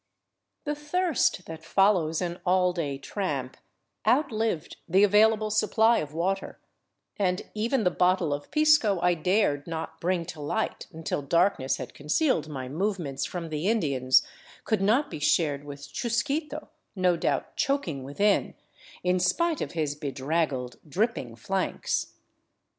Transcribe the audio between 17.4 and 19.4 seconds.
choking within, in